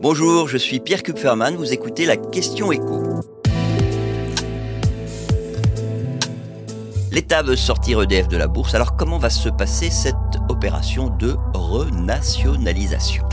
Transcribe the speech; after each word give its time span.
Bonjour, 0.00 0.46
je 0.46 0.56
suis 0.56 0.78
Pierre 0.78 1.02
Kupferman, 1.02 1.56
vous 1.56 1.72
écoutez 1.72 2.06
la 2.06 2.16
question 2.16 2.70
écho. 2.70 3.02
L'État 7.10 7.42
veut 7.42 7.56
sortir 7.56 8.00
EDF 8.02 8.28
de 8.28 8.36
la 8.36 8.46
bourse, 8.46 8.76
alors 8.76 8.94
comment 8.94 9.18
va 9.18 9.28
se 9.28 9.48
passer 9.48 9.90
cette 9.90 10.14
opération 10.48 11.08
de 11.08 11.34
renationalisation? 11.52 13.24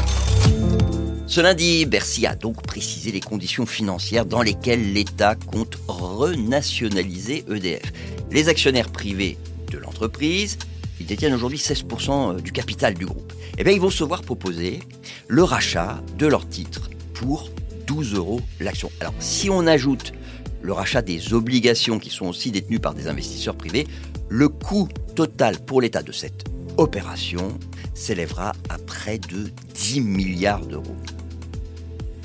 Ce 1.27 1.39
lundi, 1.39 1.85
Bercy 1.85 2.25
a 2.25 2.33
donc 2.33 2.63
précisé 2.63 3.11
les 3.11 3.19
conditions 3.19 3.67
financières 3.67 4.25
dans 4.25 4.41
lesquelles 4.41 4.91
l'État 4.91 5.35
compte 5.35 5.77
renationaliser 5.87 7.45
EDF. 7.47 7.93
Les 8.31 8.49
actionnaires 8.49 8.89
privés 8.89 9.37
de 9.71 9.77
l'entreprise, 9.77 10.57
ils 10.99 11.05
détiennent 11.05 11.33
aujourd'hui 11.33 11.57
16% 11.57 12.41
du 12.41 12.51
capital 12.51 12.93
du 12.93 13.05
groupe. 13.05 13.33
Eh 13.57 13.63
bien, 13.63 13.73
ils 13.73 13.81
vont 13.81 13.89
se 13.89 14.03
voir 14.03 14.21
proposer 14.21 14.79
le 15.27 15.43
rachat 15.43 16.01
de 16.17 16.27
leurs 16.27 16.47
titres 16.47 16.89
pour 17.13 17.49
12 17.87 18.15
euros 18.15 18.41
l'action. 18.59 18.91
Alors, 18.99 19.13
si 19.19 19.49
on 19.49 19.67
ajoute 19.67 20.13
le 20.61 20.73
rachat 20.73 21.01
des 21.01 21.33
obligations 21.33 21.99
qui 21.99 22.09
sont 22.09 22.27
aussi 22.27 22.51
détenues 22.51 22.79
par 22.79 22.93
des 22.93 23.07
investisseurs 23.07 23.55
privés, 23.55 23.87
le 24.29 24.49
coût 24.49 24.87
total 25.15 25.59
pour 25.59 25.81
l'État 25.81 26.01
de 26.01 26.11
cette 26.11 26.45
opération 26.77 27.57
s'élèvera 27.93 28.53
à 28.69 28.77
près 28.77 29.19
de 29.19 29.51
10 29.73 30.01
milliards 30.01 30.65
d'euros. 30.65 30.95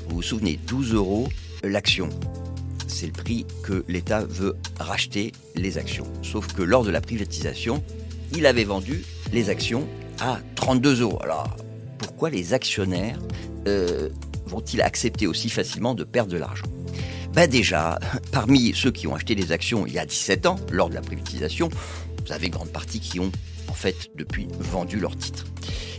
Vous 0.07 0.17
vous 0.17 0.21
souvenez, 0.21 0.59
12 0.67 0.93
euros 0.93 1.29
l'action. 1.63 2.09
C'est 2.87 3.05
le 3.05 3.13
prix 3.13 3.45
que 3.63 3.85
l'État 3.87 4.25
veut 4.25 4.55
racheter 4.79 5.31
les 5.55 5.77
actions. 5.77 6.05
Sauf 6.23 6.47
que 6.53 6.61
lors 6.61 6.83
de 6.83 6.91
la 6.91 6.99
privatisation, 6.99 7.83
il 8.33 8.45
avait 8.45 8.63
vendu 8.63 9.03
les 9.31 9.49
actions 9.49 9.87
à 10.19 10.39
32 10.55 11.01
euros. 11.01 11.19
Alors, 11.21 11.55
pourquoi 11.97 12.29
les 12.29 12.53
actionnaires 12.53 13.19
euh, 13.67 14.09
vont-ils 14.45 14.81
accepter 14.81 15.27
aussi 15.27 15.49
facilement 15.49 15.93
de 15.93 16.03
perdre 16.03 16.31
de 16.31 16.37
l'argent? 16.37 16.67
Ben 17.33 17.49
déjà, 17.49 17.99
parmi 18.31 18.73
ceux 18.75 18.91
qui 18.91 19.07
ont 19.07 19.15
acheté 19.15 19.35
les 19.35 19.51
actions 19.51 19.85
il 19.85 19.93
y 19.93 19.99
a 19.99 20.05
17 20.05 20.45
ans, 20.45 20.57
lors 20.71 20.89
de 20.89 20.95
la 20.95 21.01
privatisation, 21.01 21.69
vous 22.25 22.31
avez 22.31 22.49
grande 22.49 22.69
partie 22.69 22.99
qui 22.99 23.19
ont 23.19 23.31
en 23.67 23.73
fait 23.73 24.09
depuis 24.15 24.47
vendu 24.59 24.99
leurs 24.99 25.15
titres. 25.15 25.45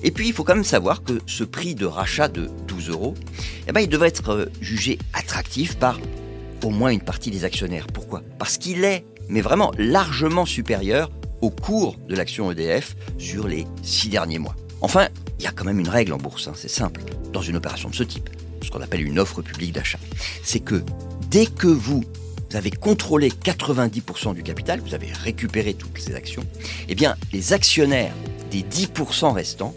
Et 0.02 0.10
puis 0.10 0.28
il 0.28 0.34
faut 0.34 0.44
quand 0.44 0.54
même 0.54 0.64
savoir 0.64 1.02
que 1.02 1.20
ce 1.26 1.44
prix 1.44 1.74
de 1.74 1.86
rachat 1.86 2.28
de 2.28 2.50
12 2.66 2.90
euros, 2.90 3.14
eh 3.68 3.72
ben, 3.72 3.80
il 3.80 3.88
devrait 3.88 4.08
être 4.08 4.30
euh, 4.30 4.46
jugé 4.60 4.98
attractif 5.12 5.76
par 5.76 5.98
au 6.64 6.70
moins 6.70 6.90
une 6.90 7.00
partie 7.00 7.30
des 7.30 7.44
actionnaires. 7.44 7.86
Pourquoi? 7.92 8.22
Parce 8.38 8.58
qu'il 8.58 8.84
est, 8.84 9.04
mais 9.28 9.40
vraiment 9.40 9.72
largement 9.78 10.46
supérieur 10.46 11.10
au 11.42 11.50
cours 11.50 11.96
de 12.08 12.16
l'action 12.16 12.50
EDF 12.50 12.96
sur 13.18 13.46
les 13.46 13.66
six 13.82 14.08
derniers 14.08 14.38
mois. 14.38 14.56
Enfin, 14.80 15.08
il 15.38 15.44
y 15.44 15.46
a 15.46 15.52
quand 15.52 15.64
même 15.64 15.80
une 15.80 15.88
règle 15.88 16.12
en 16.12 16.18
bourse, 16.18 16.48
hein, 16.48 16.52
c'est 16.56 16.70
simple, 16.70 17.02
dans 17.32 17.42
une 17.42 17.56
opération 17.56 17.90
de 17.90 17.94
ce 17.94 18.04
type, 18.04 18.30
ce 18.62 18.70
qu'on 18.70 18.80
appelle 18.80 19.02
une 19.06 19.18
offre 19.18 19.42
publique 19.42 19.72
d'achat. 19.72 19.98
C'est 20.42 20.60
que 20.60 20.82
dès 21.30 21.46
que 21.46 21.66
vous 21.66 22.04
avez 22.54 22.70
contrôlé 22.70 23.30
90% 23.30 24.34
du 24.34 24.42
capital, 24.42 24.80
vous 24.80 24.94
avez 24.94 25.10
récupéré 25.12 25.74
toutes 25.74 25.98
ces 25.98 26.14
actions, 26.14 26.44
eh 26.88 26.94
bien, 26.94 27.16
les 27.32 27.52
actionnaires 27.52 28.14
des 28.50 28.62
10% 28.62 29.32
restants, 29.32 29.74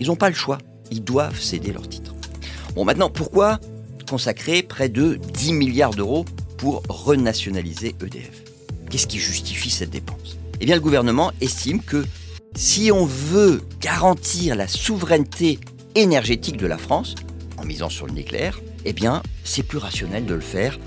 ils 0.00 0.06
n'ont 0.08 0.16
pas 0.16 0.28
le 0.28 0.34
choix. 0.34 0.58
Ils 0.90 1.02
doivent 1.02 1.40
céder 1.40 1.72
leurs 1.72 1.88
titres. 1.88 2.14
Bon, 2.74 2.84
maintenant, 2.84 3.10
pourquoi 3.10 3.58
consacrer 4.08 4.62
près 4.62 4.88
de 4.88 5.16
10 5.16 5.54
milliards 5.54 5.94
d'euros 5.94 6.24
pour 6.58 6.82
renationaliser 6.88 7.94
EDF 8.02 8.42
Qu'est-ce 8.90 9.06
qui 9.06 9.18
justifie 9.18 9.70
cette 9.70 9.90
dépense? 9.90 10.36
Eh 10.62 10.64
bien, 10.64 10.76
le 10.76 10.80
gouvernement 10.80 11.32
estime 11.40 11.82
que 11.82 12.04
si 12.54 12.92
on 12.92 13.04
veut 13.04 13.62
garantir 13.80 14.54
la 14.54 14.68
souveraineté 14.68 15.58
énergétique 15.96 16.56
de 16.56 16.68
la 16.68 16.78
France, 16.78 17.16
en 17.58 17.64
misant 17.64 17.88
sur 17.88 18.06
le 18.06 18.12
nucléaire, 18.12 18.60
eh 18.84 18.92
bien, 18.92 19.24
c'est 19.42 19.64
plus 19.64 19.78
rationnel 19.78 20.24
de 20.24 20.34
le 20.34 20.40
faire 20.40 20.78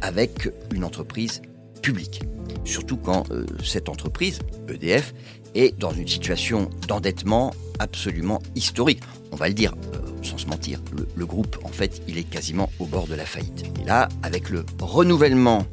avec 0.00 0.48
une 0.74 0.84
entreprise 0.84 1.42
publique. 1.82 2.22
Surtout 2.64 2.96
quand 2.96 3.30
euh, 3.30 3.44
cette 3.62 3.90
entreprise, 3.90 4.38
EDF, 4.70 5.12
est 5.54 5.78
dans 5.78 5.92
une 5.92 6.08
situation 6.08 6.70
d'endettement 6.88 7.52
absolument 7.78 8.40
historique. 8.54 9.02
On 9.32 9.36
va 9.36 9.48
le 9.48 9.54
dire, 9.54 9.74
euh, 9.92 9.98
sans 10.22 10.38
se 10.38 10.46
mentir, 10.46 10.80
le, 10.96 11.06
le, 11.14 11.26
groupe, 11.26 11.58
en 11.62 11.72
fait, 11.72 12.00
il 12.08 12.16
est 12.16 12.24
quasiment 12.24 12.70
au 12.78 12.86
bord 12.86 13.06
de 13.06 13.16
la 13.16 13.26
faillite. 13.26 13.66
Et 13.82 13.84
là, 13.84 14.08
avec 14.22 14.48
le 14.48 14.64
renouvellement 14.80 15.66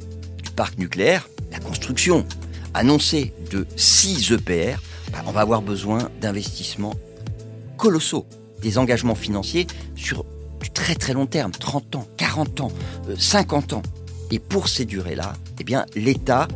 du 0.44 0.50
parc 0.50 0.76
nucléaire, 0.76 1.26
la 1.50 1.60
construction 1.60 2.26
annoncée 2.74 3.32
de 3.50 3.66
6 3.76 4.32
EPR, 4.32 4.80
bah, 5.12 5.18
on 5.26 5.32
va 5.32 5.40
avoir 5.40 5.62
besoin 5.62 6.10
d'investissements 6.20 6.94
colossaux, 7.76 8.26
des 8.60 8.78
engagements 8.78 9.14
financiers 9.14 9.66
sur 9.96 10.24
du 10.60 10.70
très 10.70 10.94
très 10.94 11.12
long 11.12 11.26
terme, 11.26 11.52
30 11.52 11.96
ans, 11.96 12.08
40 12.16 12.60
ans, 12.60 12.72
50 13.16 13.72
euh, 13.72 13.76
ans. 13.76 13.82
Et 14.30 14.38
pour 14.38 14.68
ces 14.68 14.84
durées-là, 14.84 15.34
eh 15.60 15.64
bien, 15.64 15.86
l'État 15.94 16.48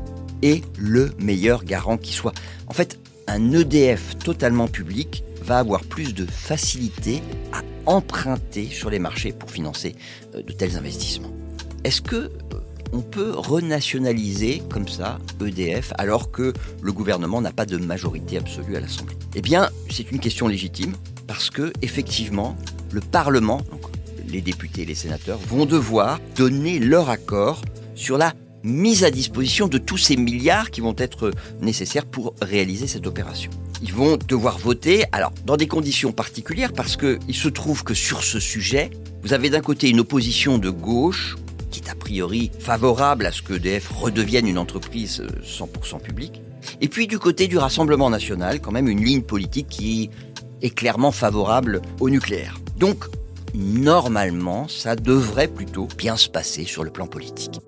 est 0.43 0.63
le 0.77 1.13
meilleur 1.19 1.65
garant 1.65 1.97
qui 1.97 2.13
soit. 2.13 2.35
En 2.67 2.75
fait, 2.75 2.99
un 3.29 3.53
EDF 3.53 4.19
totalement 4.19 4.69
public 4.69 5.25
va 5.43 5.59
avoir 5.59 5.83
plus 5.83 6.15
de 6.15 6.27
facilité 6.27 7.23
à 7.53 7.63
emprunter 7.87 8.67
sur 8.67 8.91
les 8.91 8.99
marchés 8.99 9.33
pour 9.33 9.51
financer 9.51 9.95
euh, 10.35 10.43
de 10.43 10.53
tels 10.53 10.77
investissements. 10.77 11.33
Est-ce 11.85 12.01
que 12.03 12.31
on 12.93 13.01
peut 13.01 13.33
renationaliser 13.35 14.63
comme 14.71 14.89
ça 14.89 15.19
EDF 15.45 15.93
alors 15.99 16.31
que 16.31 16.53
le 16.83 16.93
gouvernement 16.93 17.41
n'a 17.41 17.53
pas 17.53 17.67
de 17.67 17.77
majorité 17.77 18.39
absolue 18.39 18.77
à 18.77 18.81
l'Assemblée 18.81 19.17
Eh 19.35 19.43
bien, 19.43 19.71
c'est 19.91 20.11
une 20.11 20.21
question 20.21 20.47
légitime 20.47 20.93
parce 21.27 21.51
que 21.51 21.73
effectivement, 21.83 22.57
le 22.93 23.01
Parlement, 23.01 23.63
les 24.29 24.41
députés 24.41 24.83
et 24.83 24.87
les 24.87 24.95
sénateurs, 24.95 25.39
vont 25.39 25.67
devoir 25.67 26.21
donner 26.37 26.79
leur 26.79 27.11
accord 27.11 27.63
sur 27.95 28.19
la 28.19 28.35
mise 28.63 29.03
à 29.05 29.11
disposition 29.11 29.67
de 29.67 29.79
tous 29.79 29.99
ces 29.99 30.17
milliards 30.17 30.71
qui 30.71 30.81
vont 30.81 30.95
être 30.97 31.33
nécessaires 31.61 32.07
pour 32.07 32.35
réaliser 32.41 32.87
cette 32.87 33.07
opération. 33.07 33.51
Ils 33.83 33.93
vont 33.93 34.17
devoir 34.29 34.59
voter, 34.59 35.05
alors 35.11 35.33
dans 35.45 35.57
des 35.57 35.67
conditions 35.67 36.13
particulières, 36.13 36.73
parce 36.73 36.97
qu'il 36.97 37.35
se 37.35 37.49
trouve 37.49 37.83
que 37.83 37.95
sur 37.95 38.23
ce 38.23 38.39
sujet, 38.39 38.91
vous 39.23 39.33
avez 39.33 39.51
d'un 39.51 39.61
côté 39.61 39.91
une 39.91 40.01
opposition 40.01 40.59
de 40.59 40.71
gauche, 40.71 41.37
qui 41.73 41.81
est 41.81 41.91
a 41.91 41.97
priori 41.97 42.53
favorable 42.61 43.27
à 43.27 43.33
ce 43.33 43.43
que 43.43 43.55
EDF 43.55 43.89
redevienne 43.89 44.47
une 44.47 44.59
entreprise 44.59 45.25
100% 45.43 46.01
publique, 46.01 46.41
et 46.81 46.87
puis 46.87 47.09
du 47.09 47.19
côté 47.19 47.49
du 47.49 47.59
Rassemblement 47.59 48.11
national, 48.11 48.61
quand 48.61 48.71
même 48.71 48.89
une 48.89 49.05
ligne 49.05 49.23
politique 49.23 49.67
qui 49.69 50.11
est 50.61 50.71
clairement 50.71 51.11
favorable 51.11 51.83
au 51.99 52.09
nucléaire. 52.09 52.61
Donc, 52.77 53.07
normalement, 53.55 54.69
ça 54.69 54.95
devrait 54.95 55.49
plutôt 55.49 55.89
bien 55.99 56.17
se 56.17 56.29
passer 56.29 56.65
sur 56.65 56.85
le 56.85 56.91
plan 56.91 57.09
politique. 57.09 57.61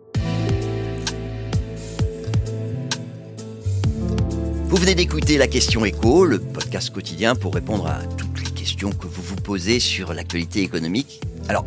Vous 4.69 4.77
venez 4.77 4.95
d'écouter 4.95 5.39
la 5.39 5.47
question 5.47 5.85
écho, 5.85 6.25
le 6.25 6.41
podcast 6.41 6.93
quotidien 6.93 7.37
pour 7.37 7.55
répondre 7.55 7.87
à 7.87 8.01
toutes 8.17 8.45
les 8.45 8.51
questions 8.51 8.91
que 8.91 9.07
vous 9.07 9.23
vous 9.23 9.37
posez 9.37 9.79
sur 9.79 10.13
l'actualité 10.13 10.63
économique. 10.63 11.21
Alors, 11.49 11.65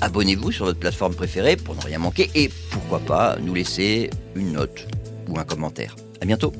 abonnez-vous 0.00 0.52
sur 0.52 0.64
votre 0.66 0.78
plateforme 0.78 1.14
préférée 1.14 1.56
pour 1.56 1.74
ne 1.74 1.80
rien 1.80 1.98
manquer 1.98 2.30
et 2.34 2.50
pourquoi 2.70 3.00
pas 3.00 3.36
nous 3.40 3.54
laisser 3.54 4.10
une 4.34 4.52
note 4.52 4.86
ou 5.28 5.38
un 5.38 5.44
commentaire. 5.44 5.96
À 6.20 6.26
bientôt. 6.26 6.52